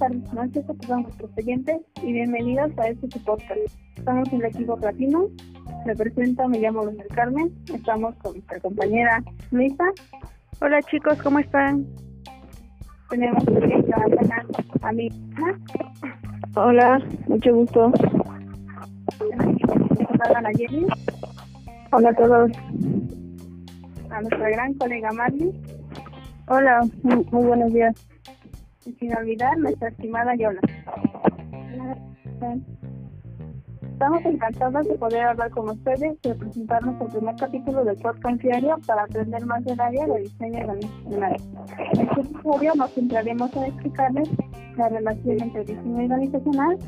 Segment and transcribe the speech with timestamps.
[0.00, 3.60] tardes, noches a todos nuestros oyentes y bienvenidos a este podcast.
[3.96, 5.28] Estamos en el equipo platino.
[5.84, 7.52] Me presento, me llamo Luz del Carmen.
[7.72, 9.84] Estamos con nuestra compañera Luisa.
[10.62, 11.86] Hola chicos, ¿cómo están?
[13.10, 15.10] Tenemos a a mí.
[16.56, 16.98] Hola,
[17.28, 17.92] mucho gusto.
[20.34, 20.86] A la Jenny.
[21.92, 22.52] Hola a todos.
[24.08, 25.52] A nuestra gran colega Marley.
[26.48, 28.09] Hola, muy, muy buenos días.
[28.84, 30.60] Y sin olvidar nuestra estimada Yola.
[33.92, 38.40] Estamos encantados de poder hablar con ustedes y de presentarnos el primer capítulo del podcast
[38.40, 41.36] diario para aprender más del área de diseño organizacional.
[41.92, 44.30] En este episodio nos centraremos en explicarles
[44.76, 46.78] la relación entre diseño organizacional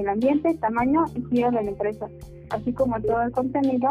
[0.00, 2.06] el ambiente, tamaño y giro de la empresa,
[2.50, 3.90] así como todo el contenido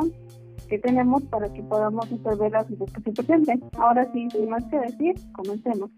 [0.67, 3.63] que tenemos para que podamos resolver las dudas que se presenten.
[3.77, 5.91] Ahora sí, sin más que decir, comencemos.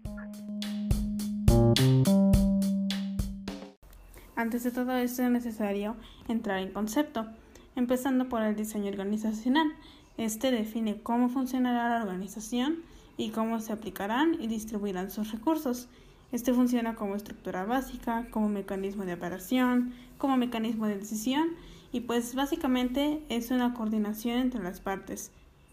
[4.36, 5.96] Antes de todo esto es necesario
[6.28, 7.26] entrar en concepto,
[7.74, 9.72] empezando por el diseño organizacional.
[10.18, 12.82] Este define cómo funcionará la organización
[13.16, 15.88] y cómo se aplicarán y distribuirán sus recursos.
[16.32, 21.48] Este funciona como estructura básica, como mecanismo de operación, como mecanismo de decisión
[21.90, 25.30] y pues básicamente es una coordinación entre las partes.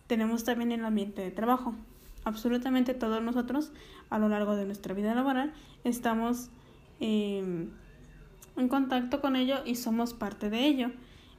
[0.08, 1.76] Tenemos también el ambiente de trabajo.
[2.24, 3.74] Absolutamente todos nosotros
[4.10, 5.52] a lo largo de nuestra vida laboral
[5.84, 6.50] estamos
[7.02, 7.68] eh,
[8.58, 10.92] en contacto con ello y somos parte de ello.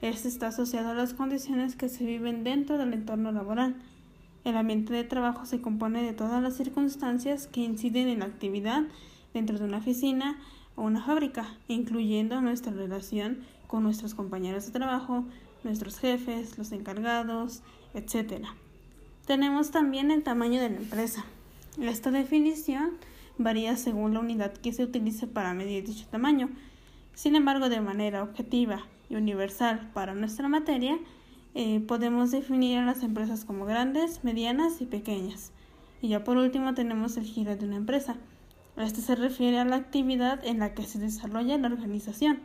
[0.03, 3.77] Este está asociado a las condiciones que se viven dentro del entorno laboral.
[4.45, 8.83] El ambiente de trabajo se compone de todas las circunstancias que inciden en la actividad
[9.33, 10.39] dentro de una oficina
[10.77, 15.25] o una fábrica, incluyendo nuestra relación con nuestros compañeros de trabajo,
[15.63, 17.63] nuestros jefes, los encargados,
[17.95, 18.45] etc.
[19.27, 21.25] Tenemos también el tamaño de la empresa.
[21.81, 22.91] Esta definición
[23.39, 26.51] varía según la unidad que se utilice para medir dicho tamaño.
[27.15, 30.99] Sin embargo, de manera objetiva y universal para nuestra materia,
[31.55, 35.53] eh, podemos definir a las empresas como grandes, medianas y pequeñas.
[36.03, 38.17] Y ya por último tenemos el giro de una empresa.
[38.77, 42.41] Este se refiere a la actividad en la que se desarrolla la organización.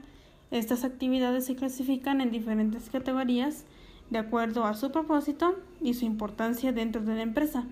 [0.51, 3.65] Estas actividades se clasifican en diferentes categorías
[4.11, 7.65] de acuerdo a su propósito y su importancia dentro de la empresa.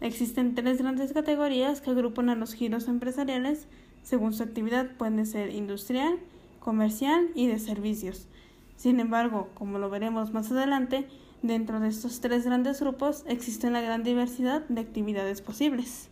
[0.00, 3.68] Existen tres grandes categorías que agrupan a los giros empresariales
[4.02, 6.18] según su actividad pueden ser industrial,
[6.60, 8.26] comercial y de servicios.
[8.76, 11.06] Sin embargo, como lo veremos más adelante,
[11.42, 16.08] dentro de estos tres grandes grupos existe una gran diversidad de actividades posibles.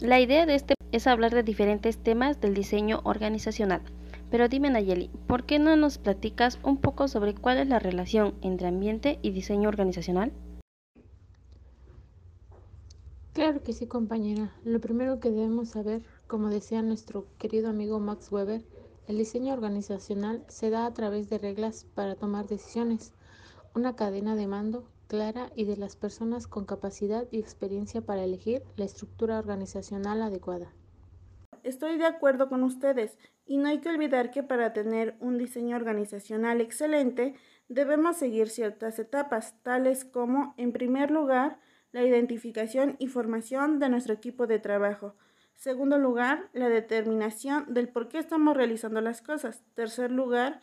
[0.00, 3.82] La idea de este es hablar de diferentes temas del diseño organizacional.
[4.30, 8.34] Pero dime Nayeli, ¿por qué no nos platicas un poco sobre cuál es la relación
[8.42, 10.32] entre ambiente y diseño organizacional?
[13.38, 14.52] Claro que sí, compañera.
[14.64, 18.64] Lo primero que debemos saber, como decía nuestro querido amigo Max Weber,
[19.06, 23.14] el diseño organizacional se da a través de reglas para tomar decisiones,
[23.76, 28.64] una cadena de mando clara y de las personas con capacidad y experiencia para elegir
[28.74, 30.72] la estructura organizacional adecuada.
[31.62, 35.76] Estoy de acuerdo con ustedes y no hay que olvidar que para tener un diseño
[35.76, 37.36] organizacional excelente
[37.68, 41.60] debemos seguir ciertas etapas, tales como, en primer lugar,
[41.92, 45.14] la identificación y formación de nuestro equipo de trabajo.
[45.56, 49.62] Segundo lugar, la determinación del por qué estamos realizando las cosas.
[49.74, 50.60] Tercer lugar,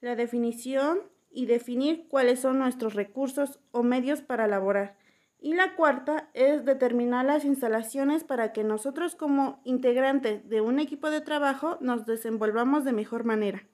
[0.00, 1.00] la definición
[1.30, 4.96] y definir cuáles son nuestros recursos o medios para elaborar.
[5.40, 11.10] Y la cuarta es determinar las instalaciones para que nosotros como integrantes de un equipo
[11.10, 13.64] de trabajo nos desenvolvamos de mejor manera.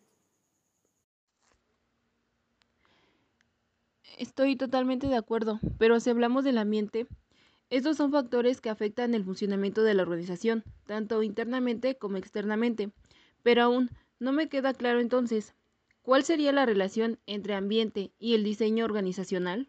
[4.19, 7.09] Estoy totalmente de acuerdo, pero si hablamos del ambiente,
[7.69, 12.93] estos son factores que afectan el funcionamiento de la organización, tanto internamente como externamente.
[13.43, 13.91] Pero aún
[14.21, 15.55] no me queda claro entonces,
[16.03, 19.69] ¿cuál sería la relación entre ambiente y el diseño organizacional?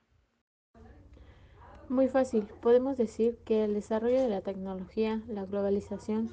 [1.89, 6.30] Muy fácil, podemos decir que el desarrollo de la tecnología, la globalización,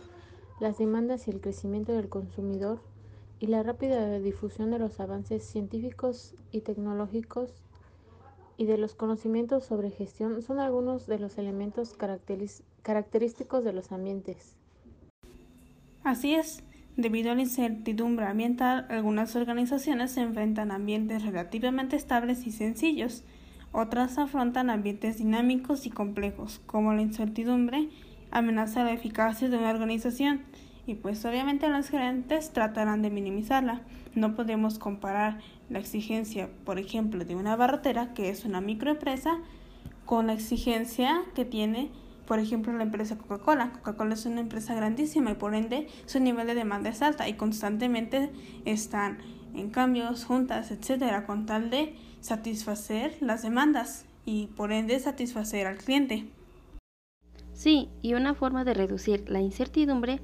[0.60, 2.80] las demandas y el crecimiento del consumidor
[3.38, 7.62] y la rápida difusión de los avances científicos y tecnológicos
[8.62, 11.96] y de los conocimientos sobre gestión son algunos de los elementos
[12.82, 14.54] característicos de los ambientes.
[16.04, 16.62] Así es,
[16.96, 23.24] debido a la incertidumbre ambiental, algunas organizaciones se enfrentan a ambientes relativamente estables y sencillos,
[23.72, 27.88] otras afrontan ambientes dinámicos y complejos, como la incertidumbre
[28.30, 30.42] amenaza la eficacia de una organización
[30.86, 33.82] y pues obviamente los gerentes tratarán de minimizarla.
[34.14, 35.38] No podemos comparar
[35.70, 39.38] la exigencia, por ejemplo, de una barrotera, que es una microempresa,
[40.04, 41.90] con la exigencia que tiene,
[42.26, 43.72] por ejemplo, la empresa Coca-Cola.
[43.72, 47.34] Coca-Cola es una empresa grandísima y por ende su nivel de demanda es alta y
[47.34, 48.30] constantemente
[48.64, 49.18] están
[49.54, 55.76] en cambios, juntas, etcétera, con tal de satisfacer las demandas y por ende satisfacer al
[55.76, 56.26] cliente.
[57.52, 60.20] Sí, y una forma de reducir la incertidumbre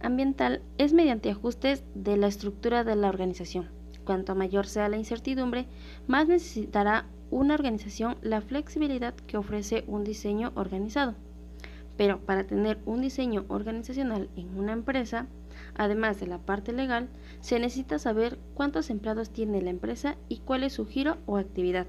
[0.00, 3.68] ambiental es mediante ajustes de la estructura de la organización.
[4.04, 5.66] Cuanto mayor sea la incertidumbre,
[6.06, 11.14] más necesitará una organización la flexibilidad que ofrece un diseño organizado.
[11.96, 15.26] Pero para tener un diseño organizacional en una empresa,
[15.76, 17.08] además de la parte legal,
[17.40, 21.86] se necesita saber cuántos empleados tiene la empresa y cuál es su giro o actividad.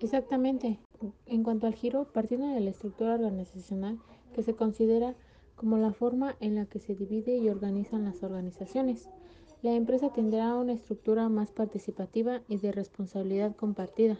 [0.00, 0.78] Exactamente.
[1.26, 3.98] En cuanto al giro, partiendo de la estructura organizacional
[4.34, 5.14] que se considera
[5.56, 9.08] como la forma en la que se divide y organizan las organizaciones.
[9.62, 14.18] La empresa tendrá una estructura más participativa y de responsabilidad compartida,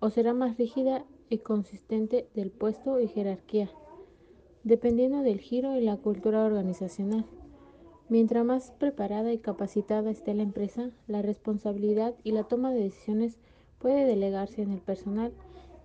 [0.00, 3.70] o será más rígida y consistente del puesto y jerarquía,
[4.64, 7.24] dependiendo del giro y la cultura organizacional.
[8.08, 13.38] Mientras más preparada y capacitada esté la empresa, la responsabilidad y la toma de decisiones
[13.78, 15.32] puede delegarse en el personal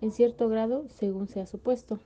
[0.00, 2.00] en cierto grado según sea su puesto.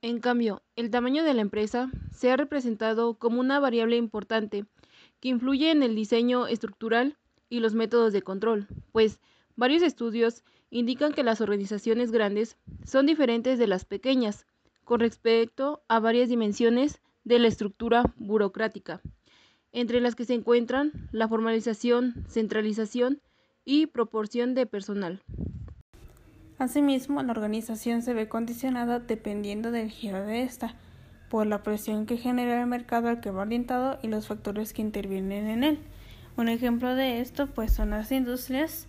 [0.00, 4.64] En cambio, el tamaño de la empresa se ha representado como una variable importante
[5.18, 7.16] que influye en el diseño estructural
[7.48, 9.18] y los métodos de control, pues
[9.56, 14.46] varios estudios indican que las organizaciones grandes son diferentes de las pequeñas
[14.84, 19.00] con respecto a varias dimensiones de la estructura burocrática,
[19.72, 23.20] entre las que se encuentran la formalización, centralización
[23.64, 25.22] y proporción de personal.
[26.58, 30.74] Asimismo, la organización se ve condicionada dependiendo del giro de esta,
[31.28, 34.82] por la presión que genera el mercado al que va orientado y los factores que
[34.82, 35.78] intervienen en él.
[36.36, 38.88] Un ejemplo de esto pues son las industrias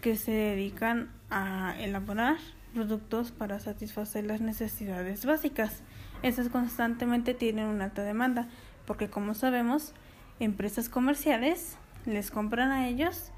[0.00, 2.36] que se dedican a elaborar
[2.74, 5.82] productos para satisfacer las necesidades básicas.
[6.22, 8.48] Estas constantemente tienen una alta demanda
[8.86, 9.94] porque como sabemos,
[10.40, 13.30] empresas comerciales les compran a ellos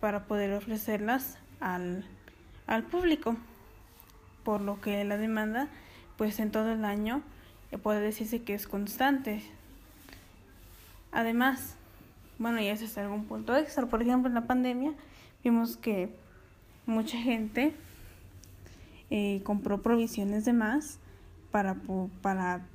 [0.00, 2.04] para poder ofrecerlas al
[2.68, 3.36] al público,
[4.44, 5.68] por lo que la demanda
[6.16, 7.22] pues en todo el año
[7.72, 9.42] eh, puede decirse que es constante.
[11.10, 11.74] Además,
[12.38, 14.92] bueno, y ese es algún punto extra, por ejemplo, en la pandemia
[15.42, 16.14] vimos que
[16.86, 17.74] mucha gente
[19.10, 20.98] eh, compró provisiones de más
[21.50, 21.76] para,
[22.20, 22.66] para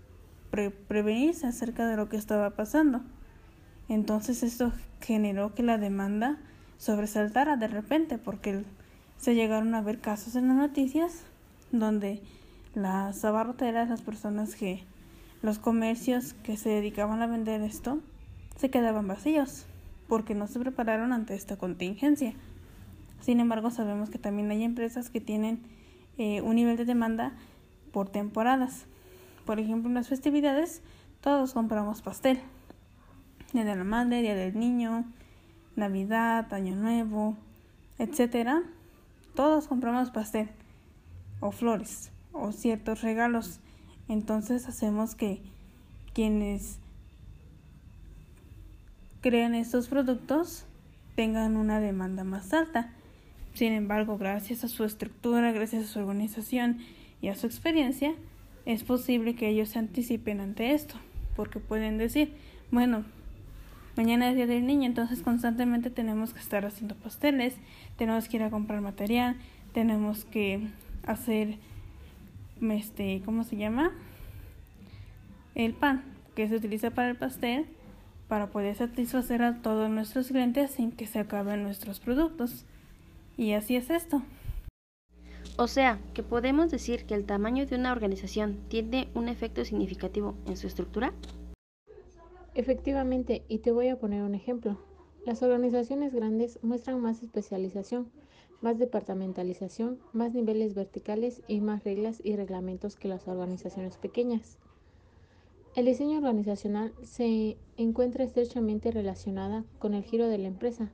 [0.88, 3.02] prevenirse acerca de lo que estaba pasando.
[3.90, 6.38] Entonces esto generó que la demanda
[6.78, 8.66] sobresaltara de repente porque el,
[9.18, 11.24] se llegaron a ver casos en las noticias
[11.72, 12.22] donde
[12.76, 14.84] las abarroteras, las personas que,
[15.42, 18.00] los comercios que se dedicaban a vender esto,
[18.56, 19.66] se quedaban vacíos
[20.08, 22.34] porque no se prepararon ante esta contingencia.
[23.22, 25.62] Sin embargo, sabemos que también hay empresas que tienen
[26.18, 27.34] eh, un nivel de demanda
[27.92, 28.86] por temporadas.
[29.46, 30.82] Por ejemplo, en las festividades
[31.22, 32.40] todos compramos pastel.
[33.54, 35.06] Día de la Madre, Día del Niño,
[35.76, 37.36] Navidad, Año Nuevo,
[37.98, 38.64] etcétera
[39.36, 40.50] todos compramos pastel
[41.40, 43.60] o flores o ciertos regalos.
[44.08, 45.42] Entonces hacemos que
[46.14, 46.80] quienes
[49.22, 50.66] crean estos productos
[51.16, 52.92] tengan una demanda más alta.
[53.54, 56.80] Sin embargo, gracias a su estructura, gracias a su organización
[57.22, 58.14] y a su experiencia,
[58.66, 60.96] es posible que ellos se anticipen ante esto,
[61.36, 62.34] porque pueden decir,
[62.72, 63.06] bueno,
[63.96, 67.56] Mañana es Día del Niño, entonces constantemente tenemos que estar haciendo pasteles,
[67.96, 69.36] tenemos que ir a comprar material,
[69.72, 70.68] tenemos que
[71.06, 71.60] hacer,
[72.62, 73.92] este, ¿cómo se llama?
[75.54, 76.04] El pan
[76.36, 77.68] que se utiliza para el pastel
[78.28, 82.66] para poder satisfacer a todos nuestros clientes sin que se acaben nuestros productos.
[83.38, 84.24] Y así es esto.
[85.56, 90.36] O sea, que podemos decir que el tamaño de una organización tiene un efecto significativo
[90.48, 91.14] en su estructura.
[92.56, 94.78] Efectivamente, y te voy a poner un ejemplo.
[95.26, 98.12] Las organizaciones grandes muestran más especialización,
[98.62, 104.60] más departamentalización, más niveles verticales y más reglas y reglamentos que las organizaciones pequeñas.
[105.76, 110.92] El diseño organizacional se encuentra estrechamente relacionada con el giro de la empresa,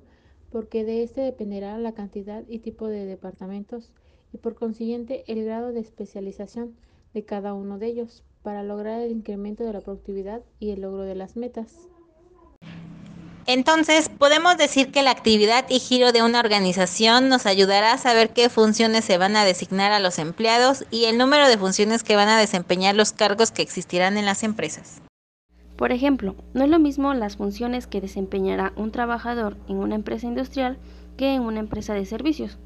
[0.51, 3.91] porque de este dependerá la cantidad y tipo de departamentos
[4.31, 6.77] y por consiguiente el grado de especialización
[7.13, 11.03] de cada uno de ellos para lograr el incremento de la productividad y el logro
[11.03, 11.89] de las metas.
[13.45, 18.29] Entonces, podemos decir que la actividad y giro de una organización nos ayudará a saber
[18.29, 22.15] qué funciones se van a designar a los empleados y el número de funciones que
[22.15, 25.01] van a desempeñar los cargos que existirán en las empresas.
[25.77, 30.27] Por ejemplo, no es lo mismo las funciones que desempeñará un trabajador en una empresa
[30.27, 30.77] industrial
[31.17, 32.59] que en una empresa de servicios.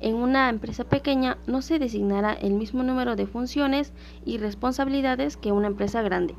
[0.00, 3.92] En una empresa pequeña no se designará el mismo número de funciones
[4.24, 6.34] y responsabilidades que una empresa grande.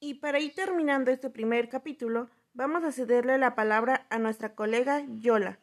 [0.00, 5.02] Y para ir terminando este primer capítulo, Vamos a cederle la palabra a nuestra colega
[5.08, 5.58] Yola.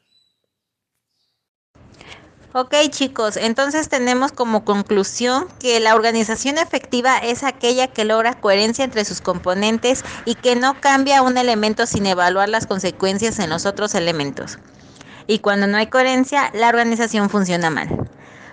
[2.54, 8.84] Ok chicos, entonces tenemos como conclusión que la organización efectiva es aquella que logra coherencia
[8.84, 13.66] entre sus componentes y que no cambia un elemento sin evaluar las consecuencias en los
[13.66, 14.60] otros elementos.
[15.32, 17.88] Y cuando no hay coherencia, la organización funciona mal.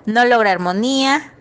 [0.07, 1.35] No logra armonía,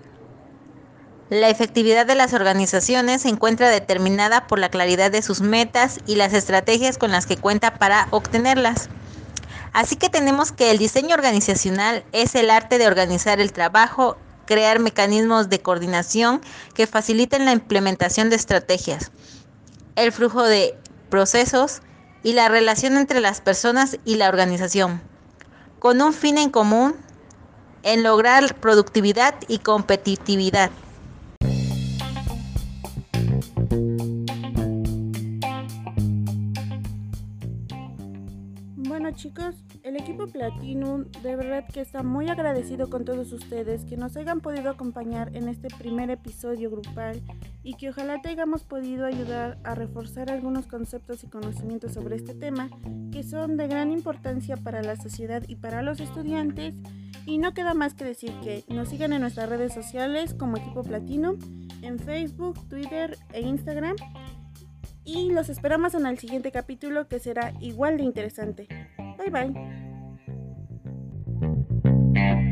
[1.30, 6.16] la efectividad de las organizaciones se encuentra determinada por la claridad de sus metas y
[6.16, 8.90] las estrategias con las que cuenta para obtenerlas.
[9.74, 14.18] Así que tenemos que el diseño organizacional es el arte de organizar el trabajo,
[14.48, 16.42] crear mecanismos de coordinación
[16.74, 19.12] que faciliten la implementación de estrategias,
[19.96, 20.76] el flujo de
[21.12, 21.84] procesos
[22.24, 25.00] y la relación entre las personas y la organización,
[25.80, 26.96] con un fin en común
[27.84, 30.72] en lograr productividad y competitividad.
[39.18, 39.57] chicos, el
[40.18, 44.72] equipo Platinum de verdad que está muy agradecido con todos ustedes que nos hayan podido
[44.72, 47.22] acompañar en este primer episodio grupal
[47.64, 52.34] y que ojalá te hayamos podido ayudar a reforzar algunos conceptos y conocimientos sobre este
[52.34, 52.70] tema
[53.12, 56.74] que son de gran importancia para la sociedad y para los estudiantes.
[57.26, 60.82] Y no queda más que decir que nos sigan en nuestras redes sociales como equipo
[60.82, 61.38] Platinum
[61.82, 63.96] en Facebook, Twitter e Instagram
[65.04, 68.68] y los esperamos en el siguiente capítulo que será igual de interesante.
[69.18, 69.87] Bye bye.
[72.18, 72.47] Thank you.